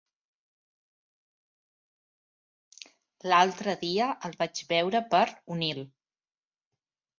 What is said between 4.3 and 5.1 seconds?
el vaig veure